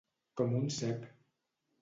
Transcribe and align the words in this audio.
Com 0.41 0.55
un 0.61 0.65
cep. 0.77 1.05